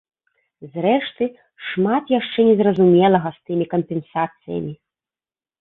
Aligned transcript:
Зрэшты, 0.77 1.25
шмат 1.67 2.03
яшчэ 2.19 2.39
незразумелага 2.49 3.29
з 3.37 3.47
тымі 3.51 3.65
кампенсацыямі. 3.75 4.73